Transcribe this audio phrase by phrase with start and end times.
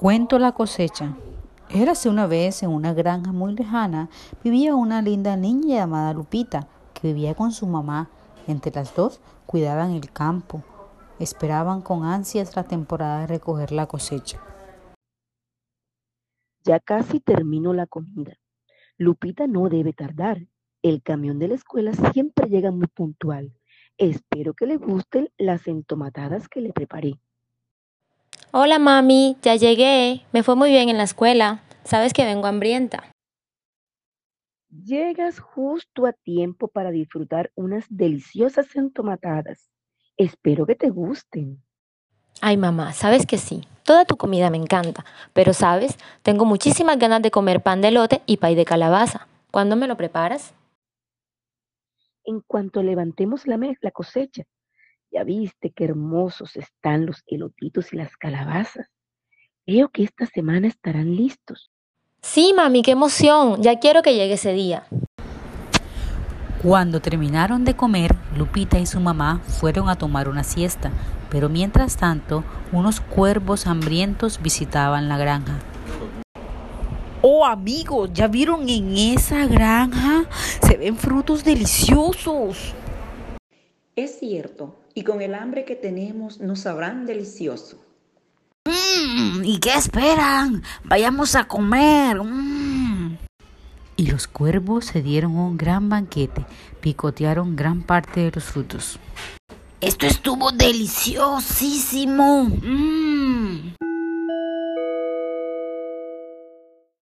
[0.00, 1.14] Cuento la cosecha.
[1.68, 4.08] Érase una vez en una granja muy lejana,
[4.42, 8.08] vivía una linda niña llamada Lupita, que vivía con su mamá.
[8.46, 10.64] Entre las dos cuidaban el campo.
[11.18, 14.40] Esperaban con ansias la temporada de recoger la cosecha.
[16.64, 18.38] Ya casi terminó la comida.
[18.96, 20.46] Lupita no debe tardar.
[20.80, 23.52] El camión de la escuela siempre llega muy puntual.
[23.98, 27.20] Espero que le gusten las entomatadas que le preparé.
[28.52, 30.22] Hola mami, ya llegué.
[30.32, 31.62] Me fue muy bien en la escuela.
[31.84, 33.04] Sabes que vengo hambrienta.
[34.68, 39.70] Llegas justo a tiempo para disfrutar unas deliciosas entomatadas.
[40.16, 41.62] Espero que te gusten.
[42.40, 43.68] Ay mamá, sabes que sí.
[43.84, 45.04] Toda tu comida me encanta.
[45.32, 49.28] Pero sabes, tengo muchísimas ganas de comer pan de lote y pay de calabaza.
[49.52, 50.54] ¿Cuándo me lo preparas?
[52.24, 54.42] En cuanto levantemos la, la cosecha,
[55.10, 58.88] ya viste qué hermosos están los elotitos y las calabazas.
[59.66, 61.70] Creo que esta semana estarán listos.
[62.22, 63.62] Sí, mami, qué emoción.
[63.62, 64.84] Ya quiero que llegue ese día.
[66.62, 70.90] Cuando terminaron de comer, Lupita y su mamá fueron a tomar una siesta,
[71.30, 75.58] pero mientras tanto, unos cuervos hambrientos visitaban la granja.
[77.22, 80.24] Oh amigos, ¿ya vieron en esa granja?
[80.62, 82.74] Se ven frutos deliciosos.
[83.96, 87.78] Es cierto, y con el hambre que tenemos nos sabrán delicioso.
[88.64, 90.62] Mm, ¿Y qué esperan?
[90.84, 92.22] Vayamos a comer.
[92.22, 93.18] Mm.
[93.96, 96.46] Y los cuervos se dieron un gran banquete,
[96.80, 98.98] picotearon gran parte de los frutos.
[99.80, 102.44] Esto estuvo deliciosísimo.
[102.44, 103.19] Mm.